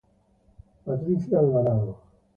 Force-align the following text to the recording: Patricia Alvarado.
Patricia 0.83 1.37
Alvarado. 1.37 1.93